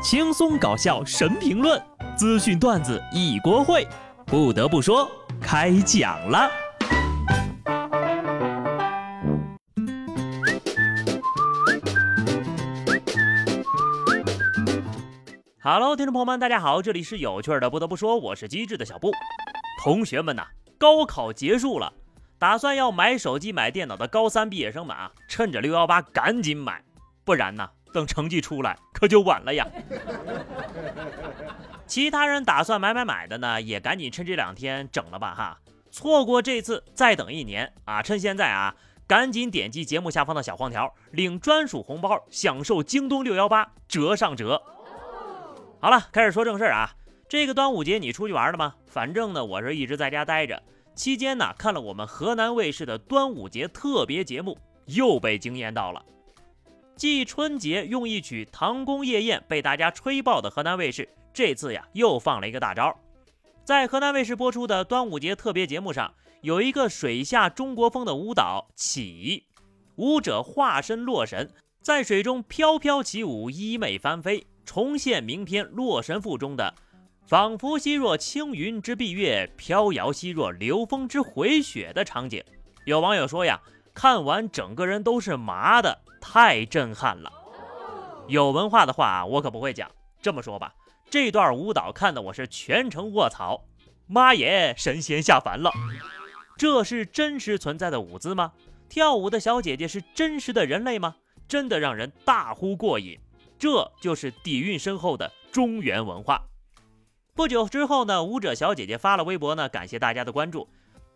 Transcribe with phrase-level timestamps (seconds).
[0.00, 1.82] 轻松搞笑神评论，
[2.16, 3.84] 资讯段子一锅烩。
[4.24, 5.10] 不得不说，
[5.40, 6.48] 开讲了。
[15.60, 17.68] Hello，听众朋友们，大家好，这里是有趣的。
[17.68, 19.10] 不得不说，我是机智的小布。
[19.82, 20.46] 同学们呐，
[20.78, 21.92] 高考结束了。
[22.38, 26.84] 打算要买手机、买电脑的高三毕业生们啊，趁着六幺八赶紧买，
[27.24, 29.66] 不然呢，等成绩出来可就晚了呀。
[31.86, 35.58] 其他人打算买买买的呢，也赶紧趁这两天整了吧哈。
[35.90, 38.02] 错过这次，再等一年啊！
[38.02, 38.74] 趁现在啊，
[39.06, 44.62] 赶紧点击节目下方的小黄条，领专属红包，享受京东六幺八折上折。
[45.80, 46.94] 好了，开始说正事儿啊。
[47.26, 48.74] 这个端午节你出去玩了吗？
[48.86, 50.62] 反正呢，我是一直在家待着。
[50.94, 56.04] 期间呢，看了我们河南卫视的端午节特别节目，又被惊艳到了。
[56.98, 62.92] 继春节用一曲《唐宫夜宴》被大家吹爆的河南卫视，这次呀又放了一个大招。
[63.64, 69.44] 在河南卫视播出的端午节特别节目上，有一个水下中国风的舞蹈起，
[69.94, 71.48] 舞者化身洛神，
[71.80, 76.74] 在水中飘飘起舞，衣袂翻飞，重现名篇《洛神赋》中的。
[77.28, 82.42] 仿佛兮若青云之蔽月，飘摇兮若流风之回雪的场景，
[82.86, 83.60] 有网友说呀，
[83.98, 87.32] 看完整个人都是麻的，太震撼了。
[88.28, 89.90] 有文化的话，我可不会讲。
[90.22, 90.72] 这么说吧，
[91.10, 93.64] 这段舞蹈看的我是全程卧槽，
[94.06, 95.72] 妈耶，神仙下凡了！
[96.56, 98.52] 这是真实存在的舞姿吗？
[98.88, 101.16] 跳舞的小姐姐是真实的人类吗？
[101.48, 103.18] 真的让人大呼过瘾。
[103.58, 106.42] 这就是底蕴深厚的中原文化。
[107.34, 110.68] 不久之后呢，舞者小姐姐发了微博呢，感谢大家的关注。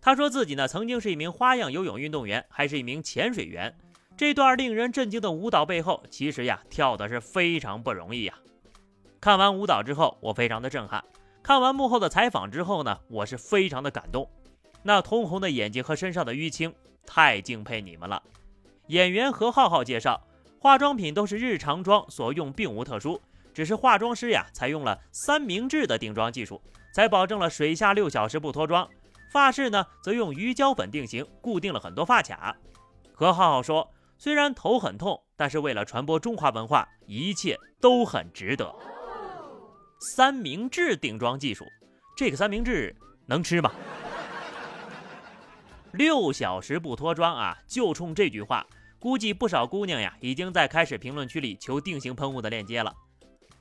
[0.00, 3.76] 他说自己呢曾经是一名花样游泳运动员，还是一名潜水员。
[4.16, 8.34] 这段令人震惊的舞蹈背后，其实呀跳的是非常不容易呀。
[9.20, 11.04] 看完舞蹈之后，我非常的震撼。
[11.42, 14.30] 看完幕后的采访之后呢，我是非常的感动。
[14.82, 16.72] 那通红的眼睛和身上的淤青，
[17.04, 18.22] 太敬佩你们了。
[18.86, 20.22] 演员何浩浩介绍，
[20.60, 23.20] 化妆品都是日常妆，所用并无特殊。
[23.52, 26.62] 只是化妆师呀，采用了三明治的定妆技术，
[26.94, 28.88] 才保证了水下六小时不脱妆。
[29.36, 32.56] 发饰呢，则用鱼胶粉定型，固定了很多发卡。
[33.12, 33.86] 何浩浩说
[34.16, 38.74] ：“虽然头很痛，但是为了传播中华文化，一切都很值得。”
[40.00, 41.66] 三明治定妆技术，
[42.16, 42.96] 这个三明治
[43.26, 43.70] 能吃吗？
[45.92, 47.58] 六小时不脱妆啊！
[47.68, 48.66] 就冲这句话，
[48.98, 52.90] 估计不少姑娘呀，已经在开始评论区里求定型喷雾的链接了。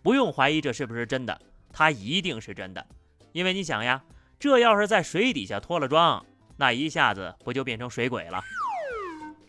[0.02, 1.38] 不用怀疑这是不是真的，
[1.74, 2.88] 它一定是真的，
[3.34, 4.02] 因为你想呀，
[4.40, 6.26] 这要是在水底下脱了妆，
[6.58, 8.42] 那一下子不就变成水鬼了？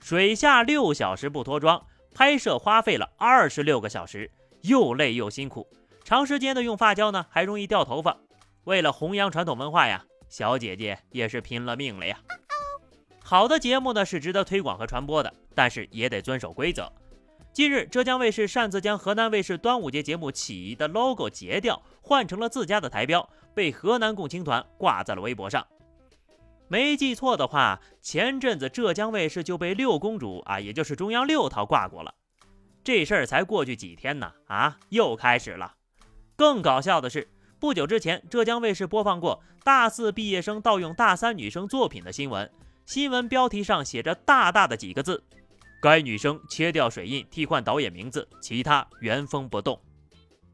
[0.00, 4.30] 水下六小时不脱妆，拍摄花费了二十六个小时，
[4.62, 5.66] 又累又辛苦，
[6.04, 8.16] 长时间的用发胶呢，还容易掉头发。
[8.64, 12.18] 为了弘扬传统文化呀，小姐姐也是拼了命了呀。
[13.22, 16.92] 好的节目呢是值得推广和传播的，但是也得遵守规则。
[17.52, 25.66] 近日，浙江卫视擅自将河南卫视端午节节目起义的 logo 截掉，换成了自家的台标，被河南共青团挂在了微博上。
[26.68, 32.14] 没记错的话，前阵子浙江卫视就被六公主啊，也就是中央六套挂过了。
[32.84, 35.74] 这事儿才过去几天呢，啊，又开始了。
[36.36, 37.26] 更搞笑的是，
[37.58, 42.50] 不久之前，浙江卫视播放过大四毕业生盗用大三女生作品的新闻，
[42.84, 45.24] 新闻标题上写着大大的几个字。
[45.80, 49.80] 该女生切掉水印，替换导演名字，其他原封不动。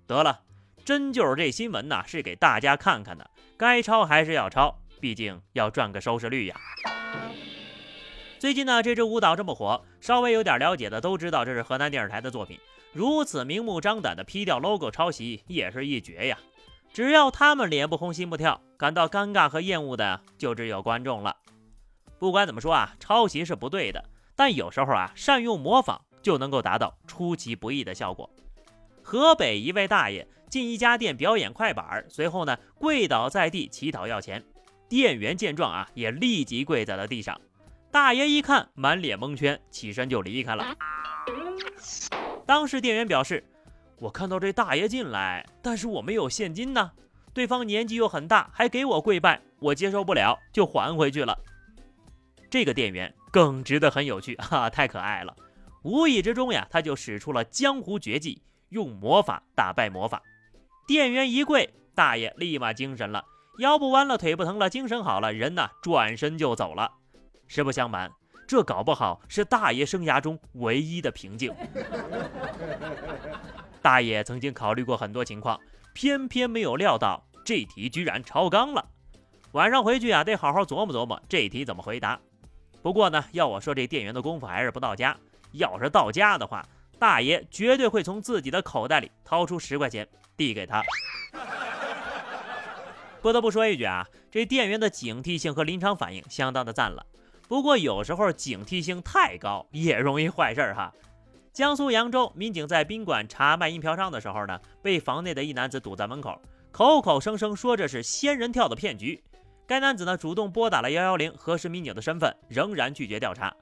[0.07, 0.41] 得了，
[0.84, 3.31] 真就是这新闻呐，是给大家看看的。
[3.56, 6.56] 该抄还是要抄，毕竟要赚个收视率呀。
[8.38, 12.59] 最近呢，这支舞蹈这么火，稍微有点了解的都知道这是河南电视台的作品。
[12.93, 16.37] 如此明目张胆的 P 掉 logo 抄袭，也是一绝呀。
[16.93, 21.37] 只要他们脸不红心不跳，感到尴尬和厌恶的就只有观众了。
[22.19, 24.04] 不管怎么说啊，抄袭是不对的。
[24.34, 28.28] 但有时候啊，善用模仿就能够达到出其不意的效果。
[29.03, 34.43] 河北一位大爷进一家店表演快板，随后呢跪倒在地乞讨要钱。
[34.88, 37.41] 店员见状啊，也立即跪在了地上。
[37.91, 40.76] 大爷一看，满脸蒙圈，起身就离开了。
[42.47, 43.44] 当时店员表示
[43.99, 46.91] ：“我看到这大爷进来，但是我没有现金呢。
[47.35, 51.38] 对方年纪又很大，还给我跪拜，我接受不了，就还回去了。”
[52.50, 53.12] 这个店员。
[53.32, 55.35] 耿直的很有趣哈，太可爱了。
[55.85, 58.43] 无意之中呀，他就使出了江湖绝技，
[58.73, 60.21] 用魔法打败魔法。
[60.89, 63.25] 店员一跪，大爷立马精神了，
[63.59, 66.91] 腰不弯了，腿不疼了，精神好了，人呢转身就走了。
[67.47, 68.11] 实不相瞒，
[68.49, 71.55] 这搞不好是大爷生涯中唯一的平静。
[73.81, 75.61] 大爷曾经考虑过很多情况，
[75.93, 78.89] 偏偏没有料到这题居然超纲了。
[79.53, 82.19] 晚上回去啊，得好好琢磨琢磨这题怎么回答。
[82.81, 85.17] 不过呢，要我说这店员的功夫还是不到家。
[85.53, 86.67] 要是到家的话，
[87.02, 90.06] 大爷绝对会从自己的口袋里掏出十块钱
[90.37, 90.81] 递给他。
[93.20, 97.04] 不得不说一句啊，这店员的警惕性和临场反应相当的赞了。
[97.49, 100.94] 不过有时候警惕性太高也容易坏事哈。
[101.52, 106.40] 江苏扬州民警在宾馆查卖淫嫖娼的时候呢，被房内的一男子堵在门口，
[106.70, 109.20] 口口声声说这是仙人跳的骗局。
[109.66, 113.52] 该男子呢主动拨打了幺幺零核实民警的身份，仍然拒绝调查。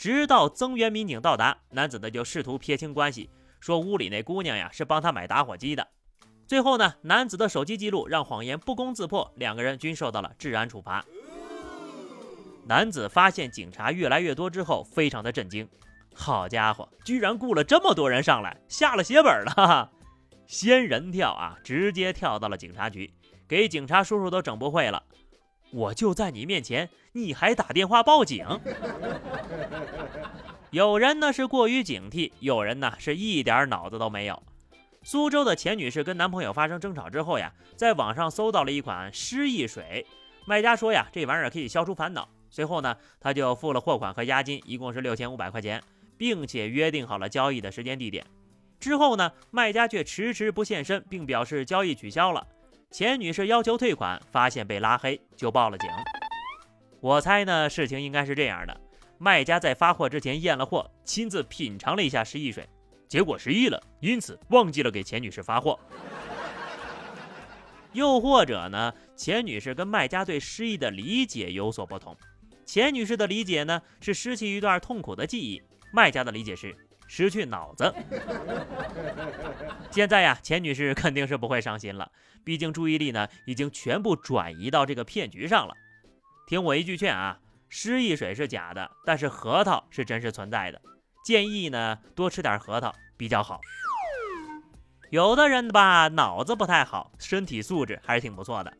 [0.00, 3.28] 直到增援民警到达，男子呢就试图撇清关系，
[3.60, 5.86] 说屋里那姑娘呀是帮他买打火机的。
[6.46, 11.04] 最后呢，男子的手机记录让谎言不攻自破，两个人均受到了治安处罚。
[12.64, 15.68] 男子发现警察越来越多之后，非常的震惊。
[16.14, 19.52] 好家伙，居然雇了这么多人上来，下了血本了！
[19.54, 19.90] 哈哈，
[20.46, 23.12] 仙人跳啊，直接跳到了警察局，
[23.46, 25.02] 给警察叔叔都整不会了。
[25.72, 28.46] 我就在你面前，你还打电话报警？
[30.70, 34.42] 有人呢是过于警惕，有人呢是一点脑子都没有。
[35.02, 40.06] 苏州的钱女士跟男朋友发生争吵之后呀，在网上搜到了一款失忆水，
[40.44, 42.28] 卖家说呀，这玩意儿可以消除烦恼。
[42.50, 45.82] 随后呢，他就付了货款和押金，一共是六千五百块钱，
[46.18, 48.24] 并且约定好了交易的时间地点。
[48.78, 52.46] 之后呢，卖家却迟迟不现身，并表示交易取消了。
[52.90, 55.88] 钱女士要求退款，发现被拉黑，就报了警。
[57.00, 58.80] 我猜呢，事情应该是这样的：
[59.16, 62.68] 卖家在发货之前验了货，亲自品尝了一下失忆水，
[63.06, 65.78] 结果失忆了，因此忘记了给钱女士发货。
[67.92, 72.16] 又或者呢，钱女士跟卖家对失忆的理解有所不同。
[72.66, 75.62] 钱女士的理解呢是失去一段痛苦的记忆，
[75.92, 76.76] 卖家的理解是
[77.12, 77.92] 失去脑子。
[79.90, 82.12] 现在呀，钱女士肯定是不会伤心了，
[82.44, 85.74] 毕竟注意力呢已经全部转移到这个骗局上了。
[86.46, 90.80] 听我一句劝啊，失忆水是假的，但是核桃是真实存在的，
[91.24, 93.60] 建议呢多吃点核桃比较好。
[95.10, 98.72] 有的人吧脑子不太好，身体素质还是挺不错的。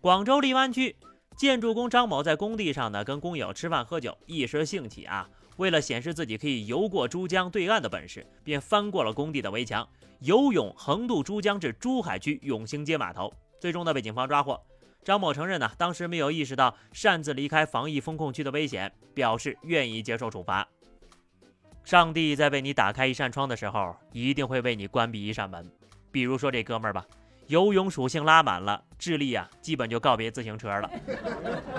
[0.00, 0.96] 广州荔湾区。
[1.36, 9.86] 建筑工张某在工地上呢，跟工友吃饭喝酒，一时兴起啊，为了显示自己可以游过珠江对岸的本事，便翻过了工地的围墙，
[10.20, 14.60] 游泳横渡珠江至珠海区永兴街码头，最终呢被警方抓获。
[15.04, 20.66] 张某承认呢，当时没有意识到擅自离开防疫风控区的危险，表示愿意接受处罚。
[21.82, 25.68] 上帝在为你打开一扇窗的时候，一定会为你关闭一扇门。
[26.12, 27.04] 比如说这哥们儿吧。
[27.48, 30.90] 游泳属性拉满了，智力啊，基本就告别自行车了。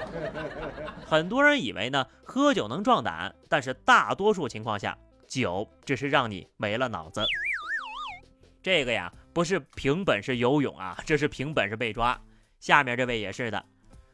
[1.06, 7.24] 很多人以为呢，喝酒能壮胆，但是大多数情况下，酒只是让你没了脑子。
[8.64, 12.20] 这个呀，不是凭本事游泳啊，这是凭本事被抓。
[12.60, 13.64] 下面这位也是的，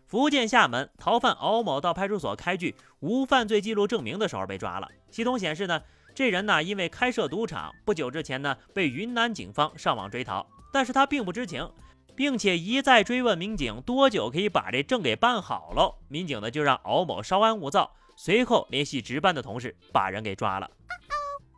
[0.06, 4.90] 福建厦门逃犯敖某到派出所开具无犯罪记录证明的时候被抓了。
[5.10, 5.82] 系统显示呢，
[6.14, 10.46] 这人呢，因为开设赌场，不久之前呢，被云南警方上网追逃。
[10.76, 11.72] 但是他并不知情，
[12.18, 15.96] 并且一再追问民警多久可以把这证给办好喽。
[16.10, 20.70] 民警呢就让敖某稍安勿躁，随后联系值班的同事把人给抓了。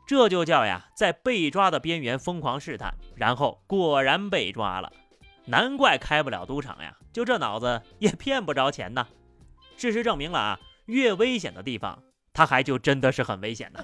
[0.05, 4.93] 这就叫呀，在被抓的边缘疯狂试探，然后果然被抓了。
[5.45, 9.07] 难怪开不了赌场呀，就这脑子也骗不着钱呐。
[9.77, 13.83] 事实证明了啊，越危险的地方，他还就真的是很危险的。